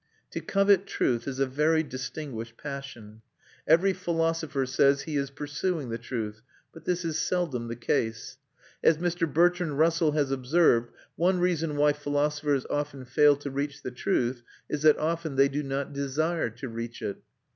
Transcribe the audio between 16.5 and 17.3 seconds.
reach it.